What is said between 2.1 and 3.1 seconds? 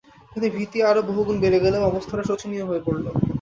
আরো শোচনীয় হয়ে পড়ল।